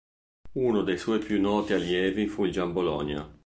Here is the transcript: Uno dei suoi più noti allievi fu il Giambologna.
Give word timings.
Uno 0.53 0.81
dei 0.81 0.97
suoi 0.97 1.19
più 1.19 1.39
noti 1.39 1.73
allievi 1.73 2.25
fu 2.25 2.45
il 2.45 2.51
Giambologna. 2.51 3.37